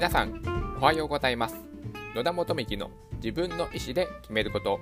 [0.00, 0.40] 皆さん
[0.80, 1.56] おはようございます。
[2.14, 4.80] 野田元幹の自分の意思で決めること。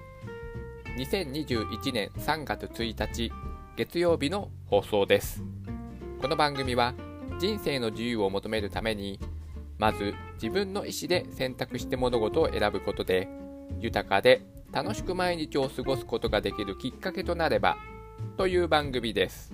[0.96, 3.32] 2021年3月1日
[3.76, 5.42] 月曜日の放送です。
[6.22, 6.94] この番組は
[7.40, 9.18] 人生の自由を求めるために
[9.76, 13.26] まず自分の意思で選択して物事を選ぶことで
[13.80, 17.76] 豊かで楽しく毎日を過ごすことができるきっかけとなれば
[18.36, 19.52] という番組です。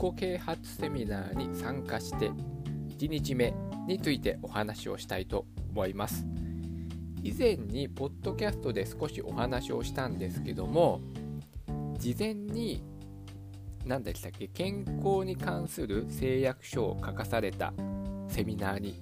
[0.00, 2.30] 己啓発セミナーに参加して
[2.98, 3.52] 1日目
[3.86, 6.26] についてお話をしたいと思います。
[7.22, 11.02] 以前にポッドキャストで少しお話をしたんですけども
[11.98, 12.82] 事前に
[13.84, 17.74] 何でしたっけ健康に関する誓約書を書かされた
[18.28, 18.94] セミナーに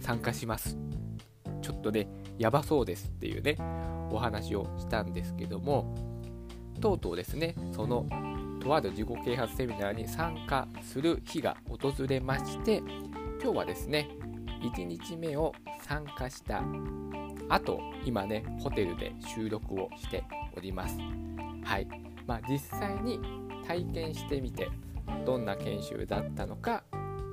[0.00, 0.78] 参加します。
[1.60, 3.56] ちょっとねやばそうですっていうね
[4.10, 5.94] お話をしたんですけども
[6.80, 8.06] とうとうですねその
[8.58, 12.82] とある自己啓発セミナーに参加する日が訪れまして
[13.42, 14.08] 今日はですね
[14.62, 16.62] 1日目を参加した
[17.48, 20.24] 後今ねホテルで収録をして
[20.56, 20.98] おります。
[21.64, 21.88] はい。
[22.26, 23.20] まあ実際に
[23.66, 24.68] 体験してみて
[25.24, 26.84] どんな研修だったのか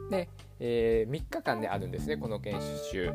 [0.09, 2.59] で、えー、3日間で、あるんですねこの研
[2.91, 3.13] 修。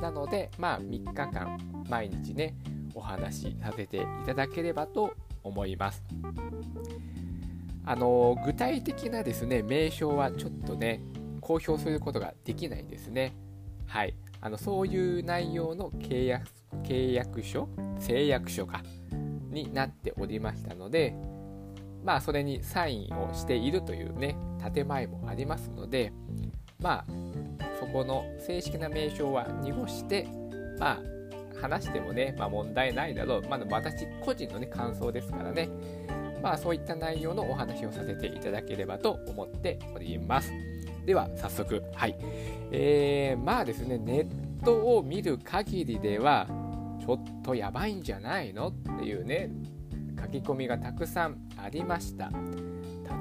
[0.00, 2.54] なのでまあ3日間毎日ね
[2.94, 6.02] お話しさせていただければと思います。
[7.86, 11.02] あの具体的なですね名称はちょっとね
[11.40, 13.36] 公表することができないんですね。
[13.86, 14.14] はい。
[14.40, 16.48] あのそういう内容の契約
[16.82, 18.82] 契約書誓約書か
[19.50, 21.14] になっておりましたので
[22.04, 24.36] まあそれにサインをしているというね
[24.74, 26.12] 建前もありますので
[26.78, 27.12] まあ
[27.80, 30.28] そこの正式な名称は濁して
[30.78, 31.13] まあ
[31.60, 35.68] 話してもね、まあ、問題ないだろう、まあ、私個人のね感想ですからね。
[36.42, 40.52] まあそういった内容のお話をさせていただければと思っております。
[41.06, 41.82] では早速。
[41.94, 42.16] はい。
[42.70, 46.46] えー、まあですねネットを見る限りでは
[47.00, 49.50] ちょっとやばいんじゃないのっていうね
[50.20, 52.30] 書き込みがたくさんありました。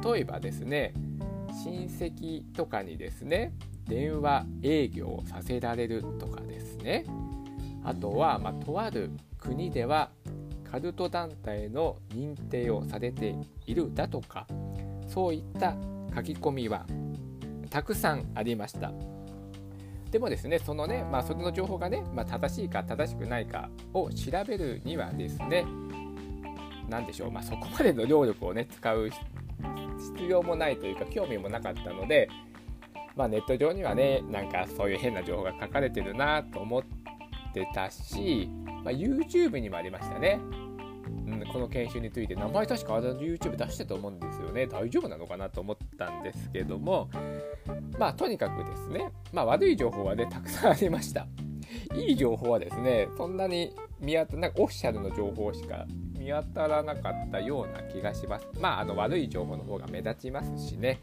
[0.04, 0.94] 例えばですね
[1.64, 3.54] 親戚とかにですね
[3.88, 7.06] 電話営業をさせられるとかですね。
[7.84, 10.10] あとは、まあ、とある国では
[10.70, 13.36] カルト団体の認定をされて
[13.66, 14.48] いるだとか
[15.08, 15.76] そういった
[16.16, 16.86] 書き込みは
[17.70, 18.92] たくさんありました。
[20.12, 25.66] でもですねそのね、まあ、それの情報がね、まあ、正しいか正しくないかを調べるにはですね
[26.88, 32.30] 何でしょう、まあ、そこまでの労力をね使う必要もないというか興味もなかったので、
[33.16, 37.03] まあ、ネット上にはねなんかそういう変な情報が書かれてるなと思って
[37.74, 38.50] たし、
[38.84, 40.40] まあ、YouTube にもありましたね。
[41.26, 44.68] うん、この研修について名前確かあの YouTube 出してたと思うんですよね。
[44.68, 47.10] 大丈夫なのかなと思ったんですけども
[47.98, 51.28] まあとにかくですねまあ悪い情報はねたくさんありました。
[51.96, 55.86] いい情報はですねそんなに見当たなんかオフィシャルの情報しか
[56.18, 58.48] 見当たらなかったような気がします。
[58.60, 61.02] まああの悪い情報の方が目立ちますしね。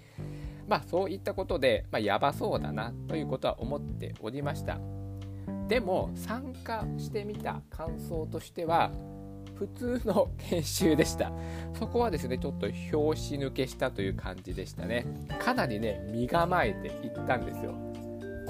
[0.68, 4.78] まあそういったことで、まあ、やばそうだなということは思っておりました。
[5.70, 8.90] でも参加してみた感想としては
[9.54, 11.30] 普通の研修でした。
[11.78, 15.06] そこはですねちょっと拍子抜けしたという感じでしたね。
[15.38, 17.72] かなりね身構えていったんですよ。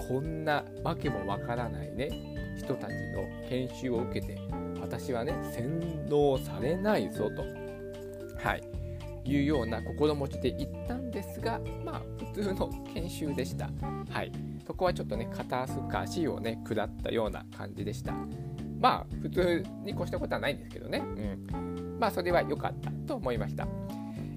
[0.08, 2.08] こんなわけもわからないね
[2.56, 4.38] 人たちの研修を受けて
[4.80, 7.42] 私はね洗脳されないぞと。
[8.42, 8.79] はい。
[9.24, 13.70] いうような心持ちで行ったんですがまあ普通の研修でした。
[14.10, 14.32] はい。
[14.66, 18.14] そこはちょっとね肩透かしをね下ったような感じでした。
[18.78, 23.66] まあ普通に越したことはないんですけどね、うん、まあそれは良かったと思いました。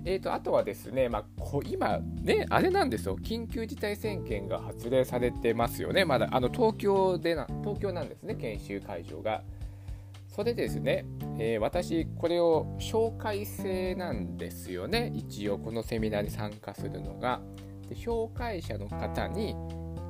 [0.05, 9.44] えーと、あとはですね、まあ、こ今ね、あれなんですよ、緊急事態宣言が発令されてますよね、まだあの東京でな、東京なんですね、研修会場が。
[10.35, 11.06] それですね、
[11.38, 17.39] えー、私、これを紹介制なんですよね、一応、このセミナーに参加するのが。
[17.88, 19.53] で紹介者の方に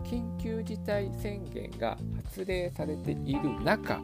[0.04, 4.00] 緊急事態宣言が発令されている中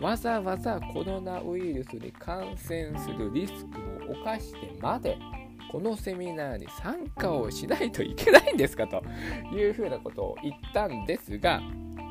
[0.00, 5.18] わざわざコロナウイルスに感染するリスクを冒してまで
[5.72, 8.86] このセミナーに参加をしないといけないんですか？
[8.86, 9.02] と
[9.52, 11.60] いうふうなことを言ったんですが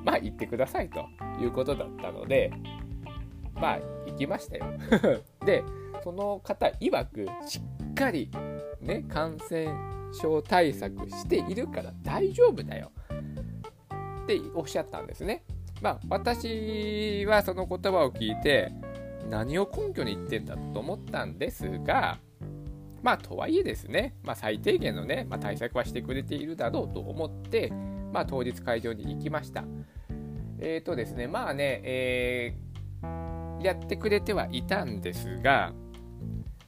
[0.03, 1.05] まあ言ってくださいと
[1.41, 2.51] いうことだったので
[3.59, 4.65] まあ行きましたよ
[5.45, 5.63] で
[6.03, 7.59] その方曰くし
[7.91, 8.31] っかり
[8.81, 9.67] ね感染
[10.13, 12.91] 症対策しているから大丈夫だよ
[14.23, 15.43] っておっしゃったんですね。
[15.81, 18.71] まあ私はその言葉を聞いて
[19.29, 22.17] 何を根拠に言ってんだと思ったんですが
[23.01, 27.71] まあとはいえですね、まあ、最低限のね、まあ、対策はしてくれているだろうと思って、
[28.11, 29.63] まあ、当日会場に行きました。
[30.59, 32.68] えっ、ー、とですね、まあね、えー、
[33.61, 35.73] やってくれてはいたんですが、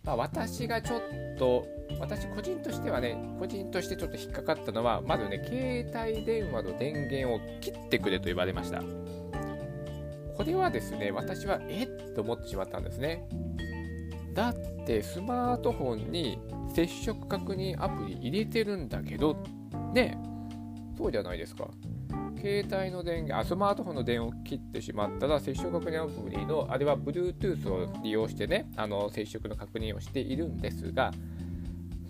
[0.03, 1.01] まあ、私がちょっ
[1.37, 1.65] と、
[1.99, 8.81] 私個人としてはね、個人としてちょっと引っかかったのは、まずね、携帯電話の電源を切ってくれと言われました。
[10.35, 13.27] これはですね、私はえっと思ってしまったんですね。
[14.33, 14.55] だっ
[14.85, 16.39] てスマートフォンに
[16.73, 19.35] 接触確認アプリ入れてるんだけど、
[19.93, 20.17] ね、
[20.97, 21.69] そうじゃないですか。
[22.41, 31.11] 携帯の電源あ、スマートフォンの電源を切ってしまったら、接触確認アプリの、あれは Bluetooth を利用してね、あの接触の確認をしているんですが、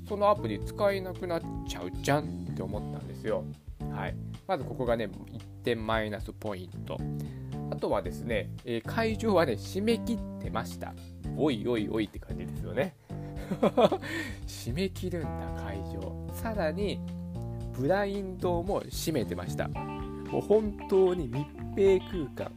[0.07, 3.43] そのアプリ使えなくなっちゃうじゃんって思ったんですよ。
[3.91, 4.15] はい。
[4.47, 6.97] まずここがね、1点マイナスポイント。
[7.69, 10.93] あとはですね、え、会場はね、締め切ってました。
[11.37, 12.95] おいおいおいって感じですよね。
[14.47, 16.29] 締め切るんだ、会場。
[16.33, 17.01] さらに、
[17.73, 19.69] ブラインドも閉めてました。
[20.31, 21.45] もう本当に密
[21.75, 21.99] 閉
[22.35, 22.51] 空間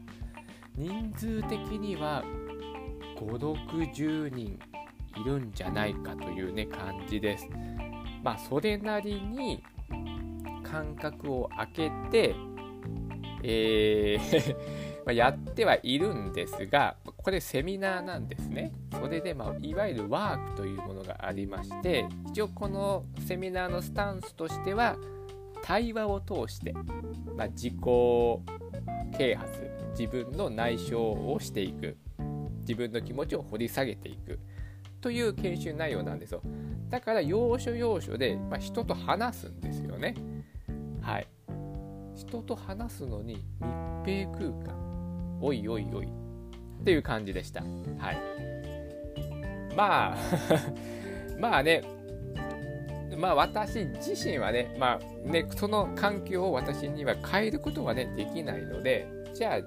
[0.76, 2.24] 人数的には
[3.16, 4.58] 560人
[5.16, 7.48] いるんじゃないかというね感じです。
[8.22, 9.62] まあそれなりに
[10.62, 12.34] 間隔を空けて
[13.42, 14.56] えー
[15.06, 18.72] まやってはいるんですがこれセミナーなんですね。
[18.92, 24.96] それで、まあ、いわゆるワークというものがありまして一応このセミナーのスタンスとしては
[25.64, 26.74] 対話を通して、
[27.38, 27.74] まあ、自己
[29.16, 31.96] 啓発自分の内省をしていく
[32.60, 34.38] 自分の気持ちを掘り下げていく
[35.00, 36.42] という研修内容なんですよ。
[36.90, 40.14] だから要所要所で、まあ、人と話すんですよね。
[41.00, 41.28] はい。
[42.14, 43.44] 人と話すのに
[44.04, 45.38] 密閉空間。
[45.40, 46.06] おいおいおい。
[46.06, 47.62] っていう感じでした。
[47.62, 48.18] はい。
[49.74, 50.16] まあ
[51.40, 51.93] まあね
[53.24, 59.58] まあ私自身はね、まあね、その環境を私には変えることはね、できないので、じゃあ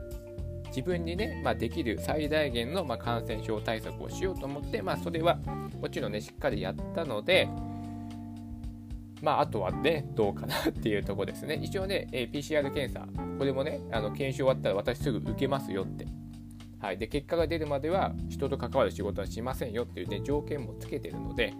[0.68, 5.38] 自分にね、まあ、できる最大限の、ま、感染症対策をしようと思って、まあ、それは
[5.82, 7.50] もちろんね、しっかりやったので、
[9.24, 11.56] まあ、あとはね、どうかなっていうとこですね。
[11.56, 13.08] 一応ね、え PCR 検査、
[13.40, 16.06] これもね、あの検証終わったら私すぐ受けますよって。
[16.80, 17.00] はい。
[17.00, 21.56] で、結果が出るまでは人と関わる仕事はしませんよっていうね、条件もつけてるので、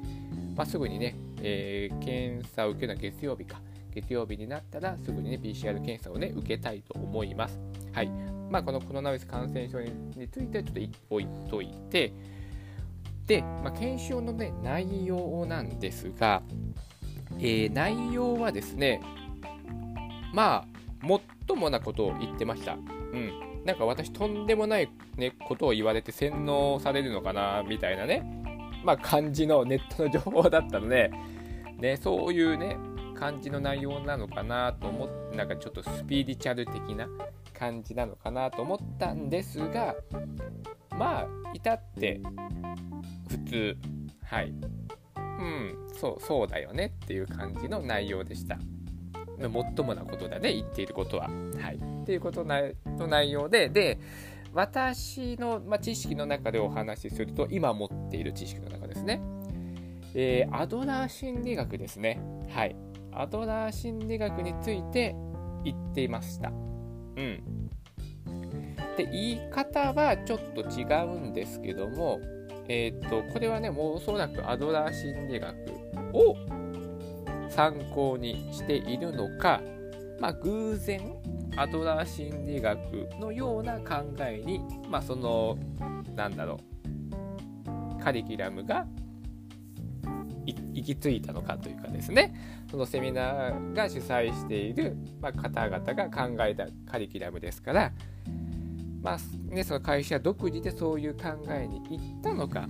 [0.56, 3.62] まあ、すぐにね、えー、検査を受けるのは月曜日か。
[3.94, 7.60] 月曜日になったらすぐにね、PCR 検査をね、受けたいと思います。
[7.94, 8.10] はい。
[8.50, 12.14] まあ、このコロナウイルス感染症についてはちょっと置いといて、
[13.26, 16.44] で、まあ、検証のね、内容なんですが、
[17.40, 19.02] えー、内容はですね、
[20.34, 20.66] ま
[21.02, 22.74] あ、もっともなことを言ってました。
[22.74, 23.32] うん。
[23.66, 28.37] なんか私、とんでもない、ね、ことを言われて洗脳されるのかな、みたいなね、
[28.88, 31.12] まあ、感じのネットの情報だったので、
[31.78, 32.78] ね、そういうね、
[33.16, 37.06] 感じの内容なのかなと思って、なんかちょっとスピリチュアル的な
[37.54, 39.94] 感じなのかなと思ったんですが、
[40.98, 42.22] まあ、至って
[43.30, 43.78] 普通、
[44.24, 44.54] はい。
[45.18, 48.58] うん、そう、そうだよねっていう感じの内容でした。
[49.50, 51.28] もっともなことだね、言っていることは。
[51.28, 51.76] はい。
[51.76, 54.00] っていうことの内容で、で、
[54.58, 59.22] 私の、ま、知識の中でお話しすると、今持っている知識の中ですね。
[60.16, 62.20] えー、アドラー心理学ですね。
[62.50, 62.76] はい。
[63.12, 65.16] アドラー心理学について
[65.64, 66.50] 言っていました。
[66.50, 67.70] うん。
[68.98, 72.20] で、言い方はちょっと違うんですけども、
[72.68, 75.56] えっ、と、これはね、もうおそらくアドラー心理学
[76.14, 76.36] を
[77.52, 79.62] 参考にしているのか、
[80.20, 81.16] まあ、偶然
[81.58, 82.80] アドラー心理学
[83.20, 85.58] のような考えに、まあ、その
[86.16, 88.04] なんだろう。
[88.04, 88.86] カリキュラムが
[90.46, 92.34] 行き着いたのかというかですね。
[92.72, 97.92] そのセミナーが主催している、まあ、方々が考えたカリキュラムですから、
[99.02, 99.18] まあ
[99.54, 102.68] ね、その会社独自でそういう考えに行ったのか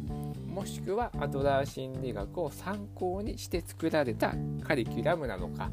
[0.48, 5.72] もしくはアドラー心理学を参考にして作られたカリキュラムなのか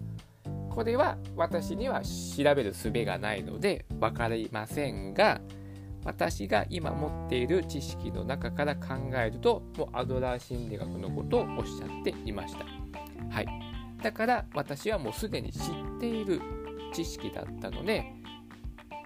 [0.74, 5.40] これは私には調べる術がないので分かりませんが
[6.04, 12.66] 私が今持っている知識の中から考えるともうアドラー心理学のことをおっしゃっていました。
[13.30, 13.46] はい、
[14.02, 15.60] だから私はもうすでに知っ
[16.00, 16.40] ている
[16.92, 18.04] 知識だったので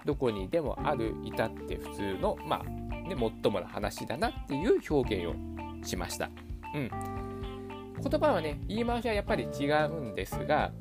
[0.05, 6.31] どこにでもある至って普通のまあねもっともな話だなっていう表現をしました。
[6.73, 10.71] うん、言葉はね言い回しはやっぱり違うんですが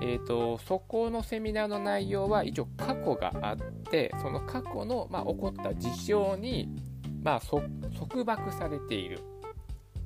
[0.00, 6.68] えーと、そこのセミナーの内容は一応過去があってその過去の、まあ、起こった事象に、
[7.22, 9.20] まあ、束縛されている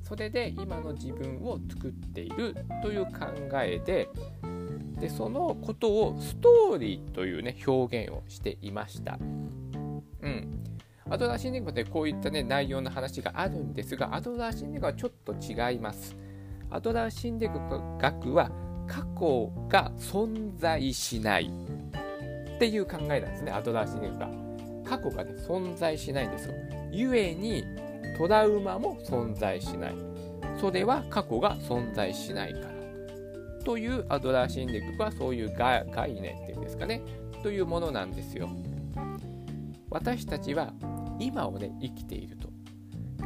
[0.03, 3.11] それで今の自分を作っているという考
[3.61, 4.09] えで
[4.99, 9.17] でそのことをストーリーというね表現をしていました。
[10.21, 10.59] うん
[11.11, 16.15] アドラー心理学でこういったね内容の話があるんですがアドラー心理学はちょっと違います。
[16.69, 18.51] アドラー心理学は
[18.89, 21.51] 過去が存在しない
[22.55, 24.29] っていう考えなんですねアドラー心理学が。
[24.83, 26.55] 過去がね存在しないんですよ。
[26.91, 27.63] ゆえに
[28.17, 29.95] トラウマも存在しない。
[30.59, 33.63] それは過去が存在しないから。
[33.63, 35.85] というアドラー心理学はそういう概
[36.19, 37.03] 念っていうんですかね。
[37.43, 38.49] というものなんですよ。
[39.91, 40.73] 私たちは
[41.19, 42.49] 今をね生きていると。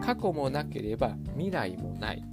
[0.02, 2.33] 過去もなければ未来もない。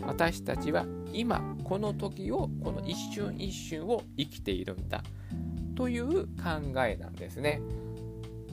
[0.00, 5.02] 私たちは今この時をこの一瞬一瞬を生きているんだ
[5.74, 7.60] という考えなんですね。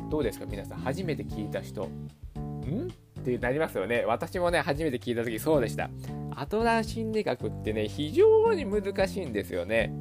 [0.10, 2.88] どうですか皆さん初めて聞いた人ん？
[3.20, 4.06] ってなりますよね。
[4.06, 5.90] 私もね、初めて聞いた時そうでした。
[6.36, 9.92] アトラー心理学ってね、非常に難しいんですよね。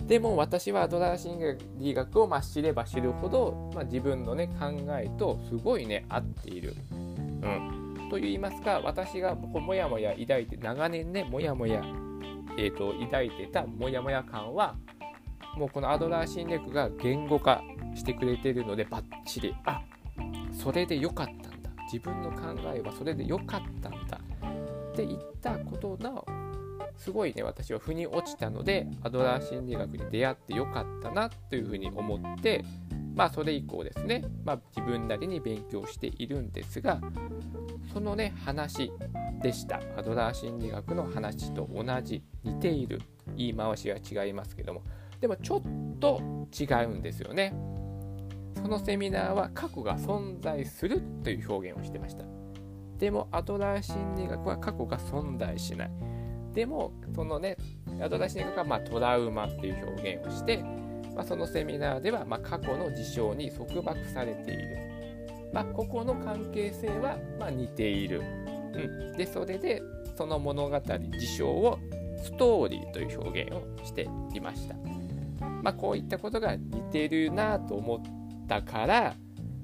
[0.00, 6.74] でも私はアドラー心理学をま知れば知るほど、まあ、自分のね考えとすごいね合っている。
[6.90, 6.94] う
[7.46, 7.79] ん、
[8.10, 11.82] と言いますか私がこうもやもや抱いて長年ねもやもや、
[12.58, 14.76] えーと、抱いてたもやもや感は
[15.56, 17.62] もうこのアドラー心理学が言語化
[17.94, 19.54] してくれてるのでバッチリ。
[19.64, 19.82] あ
[20.52, 21.70] それでよかったんだ。
[21.92, 24.20] 自分の考えはそれで良かったんだ。
[24.92, 26.22] って言ったことが
[26.96, 32.64] すごいね私は腑に落ちたのでアドラー心理学に出会ってよかったなというふうに思って
[33.14, 37.00] まあそれ以降ですね、まあ、自分なりに勉強しているんですが
[37.92, 38.92] そのね話
[39.42, 43.02] でしたアドラー心理学の話と同じ似ている
[43.36, 44.82] 言い回しは違いますけども
[45.20, 45.62] でもちょっ
[45.98, 46.20] と
[46.58, 47.54] 違うんですよね。
[48.56, 52.24] そのセミナーは過去が存在するという表現をしてました。
[52.98, 55.90] でもアドラー心理学は過去が存在しない。
[56.52, 57.56] でもそのね
[58.00, 60.64] アドラー心理学はまトラウマっていう表現をして、
[61.14, 64.78] まあ、そのセミナーではま過去の事象に束縛されている。
[65.52, 68.22] ま、ここの関係性はま似ている。
[68.72, 69.82] うん、でそれで
[70.16, 71.78] その物語事象を
[72.22, 74.76] ストーリーという表現をしていました。
[75.62, 78.00] まあ、こういったことが似てるなと思っ
[78.56, 79.14] ったから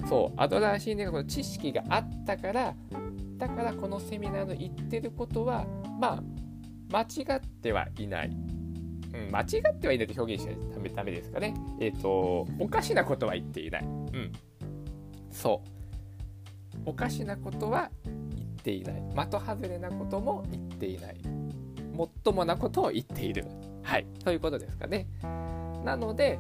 [0.09, 2.75] そうアドラー心理学の知識があったから
[3.37, 5.67] だからこのセミナーの言ってることは
[5.99, 6.23] まあ
[6.93, 8.31] 間違ってはいない、
[9.27, 11.55] うん、間違ってはいないと表現しないとダメですかね。
[11.81, 13.85] えっ、ー、とおかしなことは言っていない。
[13.85, 14.33] うん。
[15.31, 16.81] そう。
[16.87, 19.03] おかしなことは言っていない。
[19.15, 21.17] 的外れなことも言っていない。
[21.93, 23.47] もっともなことを言っている。
[23.83, 24.07] はい。
[24.25, 25.07] ということですかね。
[25.85, 26.39] なので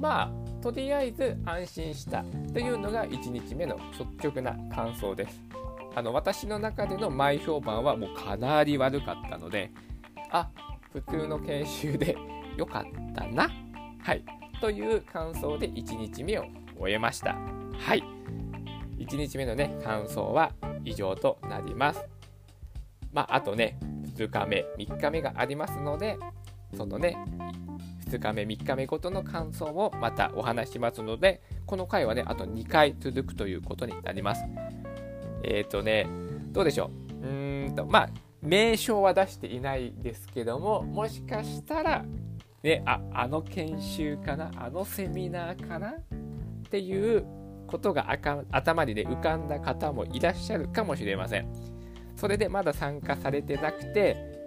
[0.00, 3.78] まあとりあえず安心したというのが1日目の
[4.18, 5.40] 率直な感想です。
[5.94, 9.70] あの私の中での前評判はもうかなり悪かったので、
[10.30, 10.48] あ
[10.92, 12.16] 普通の研修で。
[12.56, 13.48] 良かったな、
[14.00, 14.24] はい、
[14.60, 16.44] という感想で1日目を
[16.78, 17.36] 終えました。
[17.78, 18.02] はい、
[18.98, 20.52] 1日目のね感想は
[20.84, 22.04] 以上となります。
[23.12, 23.78] まあ、あとね
[24.16, 26.18] 2日目3日目がありますので
[26.74, 27.16] そのね
[28.06, 34.44] 2日目3日目ごとの感想をまたお話しますのでこの回はねあと2回続くということになります。
[35.42, 36.06] えっ、ー、とね
[36.52, 36.90] どうでしょ
[37.22, 37.26] う？
[37.26, 38.10] うーんとまあ
[38.42, 42.04] 名称は出していないですけどももしかしたら
[42.62, 45.94] ねああの研修かなあのセミナーかなっ
[46.70, 47.24] ていう
[47.66, 48.10] ことが
[48.50, 51.48] 頭にね浮かんだ方もいらっしゃるかもしれません
[52.16, 54.42] それでまだ参加されてなくて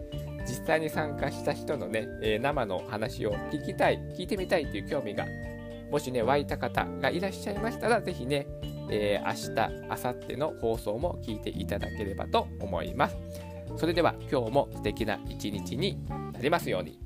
[0.46, 5.26] 実際に参加した人のね、えー、生の話を聞きたい、聞いてみたいという興味が、
[5.92, 8.48] もしね、湧いた方がいらっしゃいましたら、ぜひね、
[8.90, 13.18] えー、明日、明後日の放送も聞いていただければと思います。
[13.78, 15.98] それでは今日も素敵な一日に
[16.34, 17.00] なりますように。